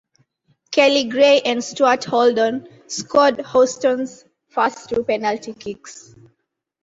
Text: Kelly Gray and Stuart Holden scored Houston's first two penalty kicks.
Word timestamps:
Kelly 0.71 1.03
Gray 1.03 1.41
and 1.41 1.63
Stuart 1.63 2.05
Holden 2.05 2.67
scored 2.87 3.45
Houston's 3.51 4.25
first 4.49 4.89
two 4.89 5.03
penalty 5.03 5.53
kicks. 5.53 6.15